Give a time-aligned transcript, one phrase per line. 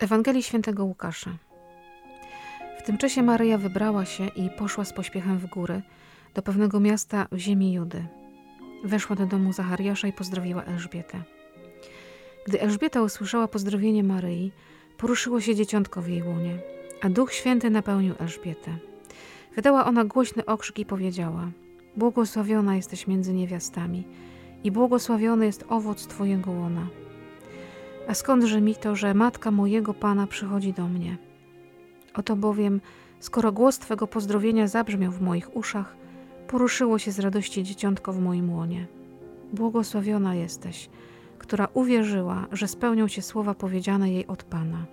[0.00, 1.30] Ewangelii Świętego Łukasza.
[2.78, 5.82] W tym czasie Maryja wybrała się i poszła z pośpiechem w góry,
[6.34, 8.04] do pewnego miasta w ziemi Judy.
[8.84, 11.22] Weszła do domu Zachariasza i pozdrowiła Elżbietę.
[12.46, 14.52] Gdy Elżbieta usłyszała pozdrowienie Maryi,
[14.98, 16.58] poruszyło się dzieciątko w jej łonie,
[17.02, 18.76] a Duch Święty napełnił Elżbietę.
[19.56, 21.50] Wydała ona głośny okrzyk i powiedziała:
[21.96, 24.04] Błogosławiona jesteś między niewiastami,
[24.64, 26.86] i błogosławiony jest owoc Twojego łona.
[28.10, 31.16] A skądże mi to, że matka mojego Pana przychodzi do mnie?
[32.14, 32.80] Oto bowiem,
[33.20, 35.96] skoro głos Twego pozdrowienia zabrzmiał w moich uszach,
[36.48, 38.86] poruszyło się z radości dzieciątko w moim łonie.
[39.52, 40.88] Błogosławiona jesteś,
[41.38, 44.86] która uwierzyła, że spełnią się słowa powiedziane jej od Pana.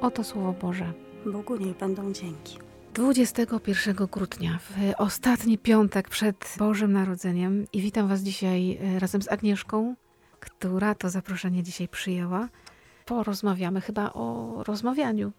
[0.00, 0.92] Oto Słowo Boże.
[1.26, 2.58] Bogu niech będą dzięki.
[2.94, 9.28] 21 grudnia, w ostatni piątek przed Bożym Narodzeniem i witam Was dzisiaj e, razem z
[9.28, 9.94] Agnieszką,
[10.42, 12.48] która to zaproszenie dzisiaj przyjęła.
[13.06, 15.32] Porozmawiamy chyba o rozmawianiu,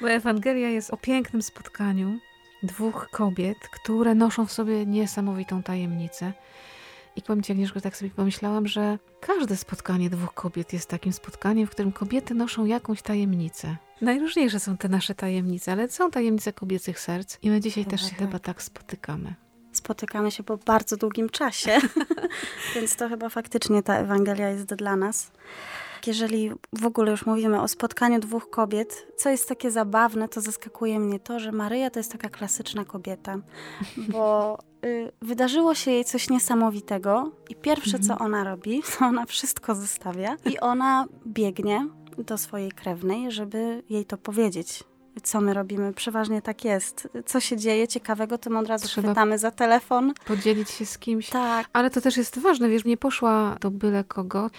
[0.00, 2.18] bo Ewangelia jest o pięknym spotkaniu
[2.62, 6.32] dwóch kobiet, które noszą w sobie niesamowitą tajemnicę.
[7.16, 11.66] I powiem Ci, Agnieszko, tak sobie pomyślałam, że każde spotkanie dwóch kobiet jest takim spotkaniem,
[11.66, 13.76] w którym kobiety noszą jakąś tajemnicę.
[14.00, 18.14] Najróżniejsze są te nasze tajemnice, ale są tajemnice kobiecych serc i my dzisiaj też się
[18.14, 19.34] chyba tak spotykamy.
[19.80, 21.78] Spotykamy się po bardzo długim czasie,
[22.74, 25.30] więc to chyba faktycznie ta Ewangelia jest dla nas.
[26.06, 31.00] Jeżeli w ogóle już mówimy o spotkaniu dwóch kobiet, co jest takie zabawne, to zaskakuje
[31.00, 33.38] mnie to, że Maryja to jest taka klasyczna kobieta,
[34.12, 38.22] bo y, wydarzyło się jej coś niesamowitego i pierwsze, co mhm.
[38.22, 41.86] ona robi, to ona wszystko zostawia i ona biegnie
[42.18, 44.84] do swojej krewnej, żeby jej to powiedzieć
[45.22, 45.92] co my robimy.
[45.92, 47.08] Przeważnie tak jest.
[47.26, 50.12] Co się dzieje ciekawego, to my od razu Trzeba chwytamy za telefon.
[50.24, 51.30] Podzielić się z kimś.
[51.30, 51.68] Tak.
[51.72, 54.50] Ale to też jest ważne, wiesz, nie poszła do byle kogo.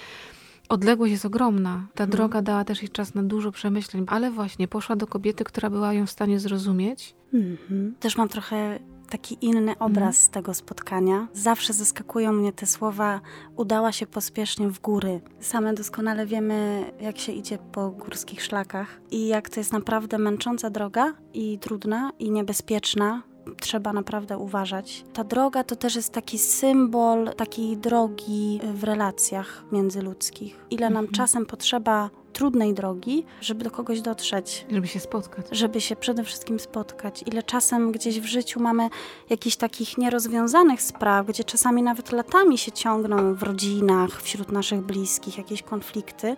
[0.70, 1.88] Odległość jest ogromna.
[1.96, 2.10] Ta mhm.
[2.10, 5.94] droga dała też jej czas na dużo przemyśleń, ale właśnie poszła do kobiety, która była
[5.94, 7.16] ją w stanie zrozumieć.
[7.34, 7.96] Mhm.
[8.00, 8.80] Też mam trochę
[9.12, 11.28] taki inny obraz z tego spotkania.
[11.34, 13.22] Zawsze zaskakują mnie te słowa
[13.56, 15.22] udała się pospiesznie w góry.
[15.40, 20.70] Same doskonale wiemy, jak się idzie po górskich szlakach i jak to jest naprawdę męcząca
[20.70, 23.22] droga i trudna i niebezpieczna
[23.60, 25.06] trzeba naprawdę uważać.
[25.14, 30.66] Ta droga to też jest taki symbol takiej drogi w relacjach międzyludzkich.
[30.70, 31.14] Ile nam mhm.
[31.14, 34.66] czasem potrzeba trudnej drogi, żeby do kogoś dotrzeć.
[34.72, 35.46] Żeby się spotkać.
[35.52, 37.24] Żeby się przede wszystkim spotkać.
[37.26, 38.90] Ile czasem gdzieś w życiu mamy
[39.30, 45.38] jakichś takich nierozwiązanych spraw, gdzie czasami nawet latami się ciągną w rodzinach, wśród naszych bliskich,
[45.38, 46.36] jakieś konflikty,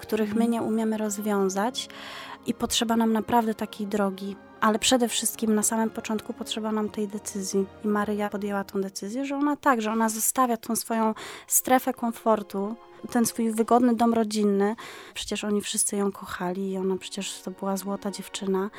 [0.00, 1.88] których my nie umiemy rozwiązać
[2.46, 4.36] i potrzeba nam naprawdę takiej drogi.
[4.60, 7.66] Ale przede wszystkim na samym początku potrzeba nam tej decyzji.
[7.84, 11.14] I Maryja podjęła tą decyzję, że ona tak, że ona zostawia tą swoją
[11.46, 12.76] strefę komfortu,
[13.10, 14.76] ten swój wygodny dom rodzinny.
[15.14, 18.70] Przecież oni wszyscy ją kochali i ona przecież to była złota dziewczyna.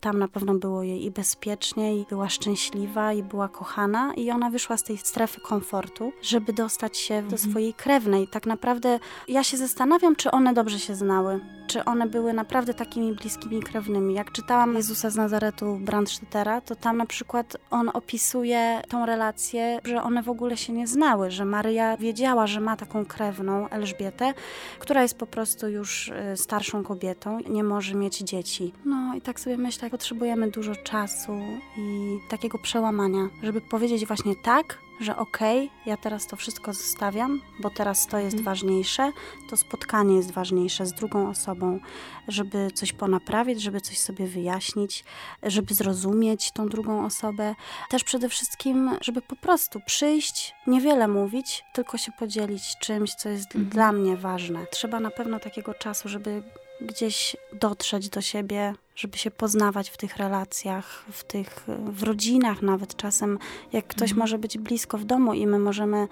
[0.00, 4.50] Tam na pewno było jej i bezpiecznie, i była szczęśliwa, i była kochana, i ona
[4.50, 7.50] wyszła z tej strefy komfortu, żeby dostać się do mhm.
[7.50, 8.28] swojej krewnej.
[8.28, 13.12] Tak naprawdę ja się zastanawiam, czy one dobrze się znały, czy one były naprawdę takimi
[13.12, 14.14] bliskimi krewnymi.
[14.14, 20.02] Jak czytałam Jezusa z Nazaretu Brandstättera, to tam na przykład on opisuje tą relację, że
[20.02, 24.34] one w ogóle się nie znały, że Maryja wiedziała, że ma taką krewną, Elżbietę,
[24.78, 28.72] która jest po prostu już y, starszą kobietą, nie może mieć dzieci.
[28.84, 31.32] No i tak sobie myślę, potrzebujemy dużo czasu
[31.78, 37.40] i takiego przełamania, żeby powiedzieć właśnie tak, że okej, okay, ja teraz to wszystko zostawiam,
[37.60, 38.44] bo teraz to jest mhm.
[38.44, 39.12] ważniejsze,
[39.50, 41.80] to spotkanie jest ważniejsze z drugą osobą,
[42.28, 45.04] żeby coś ponaprawić, żeby coś sobie wyjaśnić,
[45.42, 47.54] żeby zrozumieć tą drugą osobę.
[47.90, 53.46] Też przede wszystkim, żeby po prostu przyjść, niewiele mówić, tylko się podzielić czymś, co jest
[53.46, 53.64] mhm.
[53.64, 54.66] dla mnie ważne.
[54.70, 56.42] Trzeba na pewno takiego czasu, żeby
[56.80, 62.96] gdzieś dotrzeć do siebie, żeby się poznawać w tych relacjach, w tych w rodzinach nawet
[62.96, 63.38] czasem,
[63.72, 64.18] jak ktoś mhm.
[64.18, 66.08] może być blisko w domu i my możemy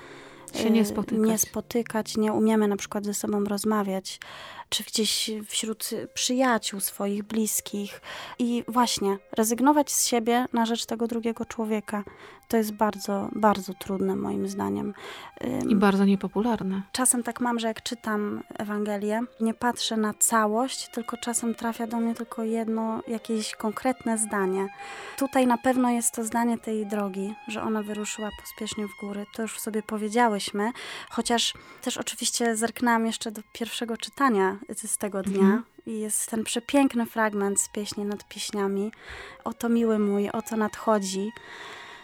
[0.55, 1.29] się nie spotykać.
[1.29, 4.21] nie spotykać, nie umiemy na przykład ze sobą rozmawiać,
[4.69, 8.01] czy gdzieś wśród przyjaciół swoich, bliskich.
[8.39, 12.05] I właśnie rezygnować z siebie na rzecz tego drugiego człowieka.
[12.49, 14.95] To jest bardzo, bardzo trudne moim zdaniem.
[15.69, 16.83] I bardzo niepopularne.
[16.93, 21.97] Czasem tak mam, że jak czytam Ewangelię, nie patrzę na całość, tylko czasem trafia do
[21.97, 24.69] mnie tylko jedno, jakieś konkretne zdanie.
[25.19, 29.27] Tutaj na pewno jest to zdanie tej drogi, że ona wyruszyła pospiesznie w góry.
[29.35, 30.73] To już sobie powiedziałyśmy,
[31.11, 35.41] chociaż też oczywiście zerknęłam jeszcze do pierwszego czytania z tego dnia.
[35.41, 35.63] Mhm.
[35.87, 38.93] I jest ten przepiękny fragment z pieśni nad pieśniami.
[39.45, 41.33] Oto miły mój, oto nadchodzi.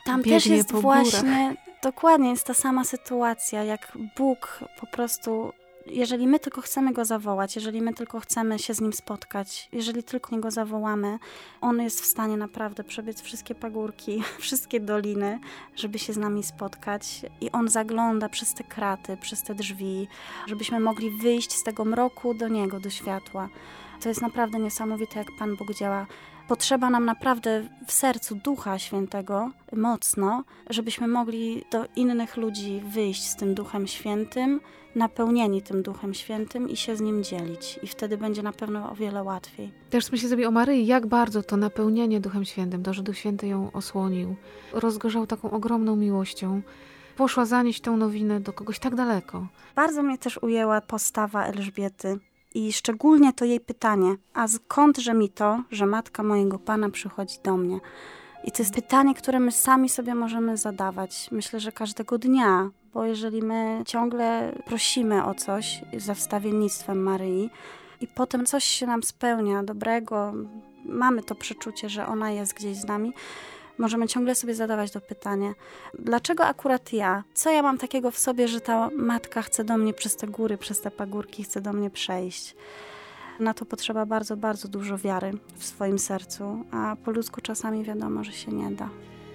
[0.05, 5.53] Tam Biegnie też jest właśnie, dokładnie jest ta sama sytuacja, jak Bóg po prostu
[5.87, 10.03] jeżeli my tylko chcemy go zawołać, jeżeli my tylko chcemy się z nim spotkać, jeżeli
[10.03, 11.19] tylko go zawołamy,
[11.61, 15.39] on jest w stanie naprawdę przebiec wszystkie pagórki, wszystkie doliny,
[15.77, 17.23] żeby się z nami spotkać.
[17.41, 20.09] I on zagląda przez te kraty, przez te drzwi,
[20.47, 23.49] żebyśmy mogli wyjść z tego mroku do niego, do światła.
[24.01, 26.07] To jest naprawdę niesamowite, jak Pan Bóg działa
[26.51, 33.37] potrzeba nam naprawdę w sercu Ducha Świętego mocno, żebyśmy mogli do innych ludzi wyjść z
[33.37, 34.61] tym Duchem Świętym,
[34.95, 37.81] napełnieni tym Duchem Świętym i się z nim dzielić.
[37.83, 39.73] I wtedy będzie na pewno o wiele łatwiej.
[39.91, 43.47] Też myślę sobie o Maryi, jak bardzo to napełnienie Duchem Świętym, to, że Duch Święty
[43.47, 44.37] ją osłonił,
[44.73, 46.63] rozgorzał taką ogromną miłością.
[47.17, 49.47] Poszła zanieść tę nowinę do kogoś tak daleko.
[49.75, 52.19] Bardzo mnie też ujęła postawa Elżbiety
[52.55, 57.57] i szczególnie to jej pytanie, a skądże mi to, że matka mojego Pana przychodzi do
[57.57, 57.81] mnie?
[58.45, 61.29] I to jest pytanie, które my sami sobie możemy zadawać.
[61.33, 67.51] Myślę, że każdego dnia, bo jeżeli my ciągle prosimy o coś za wstawiennictwem Maryi
[68.01, 70.33] i potem coś się nam spełnia dobrego,
[70.85, 73.13] mamy to przeczucie, że ona jest gdzieś z nami,
[73.81, 75.55] możemy ciągle sobie zadawać to pytanie,
[75.99, 77.25] dlaczego akurat ja?
[77.35, 80.59] Co ja mam takiego w sobie, że ta matka chce do mnie przez te góry,
[80.59, 82.57] przez te pagórki, chce do mnie przejść?
[83.41, 88.25] Na to potrzeba bardzo, bardzo dużo wiary w swoim sercu, a po ludzku czasami wiadomo,
[88.25, 88.89] że się nie da.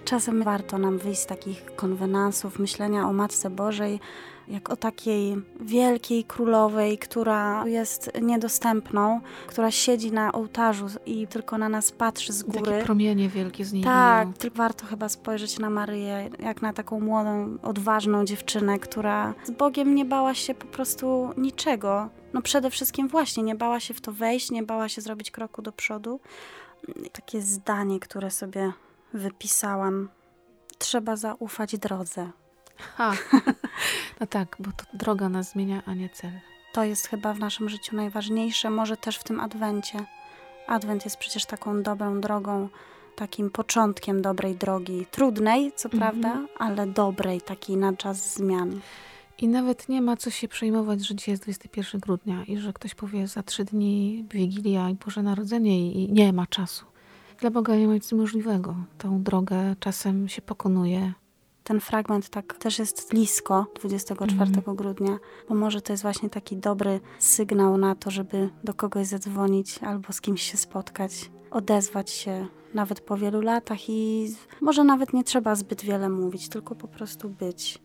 [0.05, 3.99] Czasem warto nam wyjść z takich konwenansów, myślenia o Matce Bożej,
[4.47, 11.69] jak o takiej wielkiej królowej, która jest niedostępną, która siedzi na ołtarzu i tylko na
[11.69, 12.71] nas patrzy z góry.
[12.71, 16.99] Takie promienie wielkie z niej Tak, tylko warto chyba spojrzeć na Maryję, jak na taką
[16.99, 22.09] młodą, odważną dziewczynę, która z Bogiem nie bała się po prostu niczego.
[22.33, 25.61] No przede wszystkim właśnie nie bała się w to wejść, nie bała się zrobić kroku
[25.61, 26.19] do przodu.
[27.11, 28.73] Takie zdanie, które sobie
[29.13, 30.09] wypisałam.
[30.77, 32.31] Trzeba zaufać drodze.
[32.77, 33.13] Ha.
[34.19, 36.31] No tak, bo to droga nas zmienia, a nie cel.
[36.73, 40.05] To jest chyba w naszym życiu najważniejsze, może też w tym adwencie.
[40.67, 42.69] Adwent jest przecież taką dobrą drogą,
[43.15, 45.05] takim początkiem dobrej drogi.
[45.11, 45.99] Trudnej, co mhm.
[45.99, 48.79] prawda, ale dobrej, takiej na czas zmian.
[49.37, 52.95] I nawet nie ma co się przejmować, że dzisiaj jest 21 grudnia i że ktoś
[52.95, 56.85] powie za trzy dni Wigilia i Boże Narodzenie i nie ma czasu.
[57.39, 58.75] Dla Boga nie ma nic możliwego.
[58.97, 61.13] Tą drogę czasem się pokonuje,
[61.65, 64.75] ten fragment tak też jest blisko 24 mm.
[64.75, 69.83] grudnia, bo może to jest właśnie taki dobry sygnał na to, żeby do kogoś zadzwonić
[69.83, 74.27] albo z kimś się spotkać, odezwać się nawet po wielu latach i
[74.61, 77.79] może nawet nie trzeba zbyt wiele mówić, tylko po prostu być.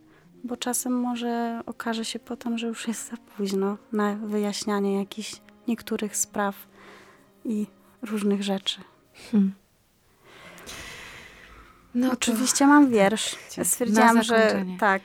[0.45, 6.17] Bo czasem może okaże się potem, że już jest za późno na wyjaśnianie jakichś niektórych
[6.17, 6.69] spraw
[7.45, 7.67] i
[8.03, 8.81] różnych rzeczy.
[9.33, 9.53] Hmm.
[11.95, 13.37] No Oczywiście mam wiersz.
[13.63, 15.03] Stwierdziłam, że tak,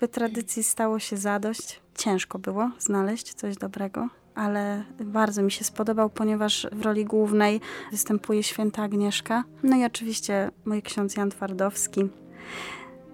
[0.00, 1.80] by tradycji stało się zadość.
[1.94, 7.60] Ciężko było znaleźć coś dobrego, ale bardzo mi się spodobał, ponieważ w roli głównej
[7.90, 9.44] występuje święta Agnieszka.
[9.62, 12.08] No i oczywiście mój ksiądz Jan Twardowski.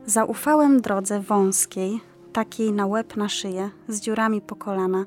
[0.06, 2.00] Zaufałem drodze wąskiej,
[2.32, 5.04] takiej na łeb na szyję, z dziurami po kolana,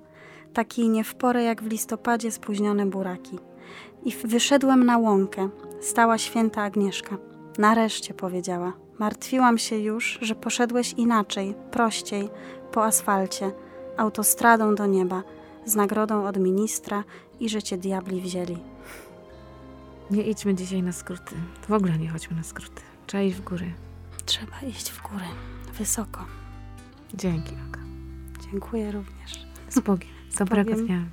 [0.53, 3.39] takiej nie w porę jak w listopadzie spóźnione buraki.
[4.05, 5.49] I wyszedłem na łąkę,
[5.81, 7.17] stała święta Agnieszka.
[7.57, 8.73] Nareszcie powiedziała.
[8.99, 12.29] Martwiłam się już, że poszedłeś inaczej, prościej,
[12.71, 13.51] po asfalcie,
[13.97, 15.23] autostradą do nieba,
[15.65, 17.03] z nagrodą od ministra
[17.39, 18.57] i że cię diabli wzięli.
[20.11, 21.35] Nie idźmy dzisiaj na skróty.
[21.67, 22.81] W ogóle nie chodźmy na skróty.
[23.07, 23.73] Trzeba iść w góry.
[24.25, 25.25] Trzeba iść w górę,
[25.73, 26.25] wysoko.
[27.13, 27.79] Dzięki, Aga.
[28.51, 29.45] Dziękuję również.
[29.69, 30.09] Z Bogiem.
[30.39, 31.05] Dobrego dnia.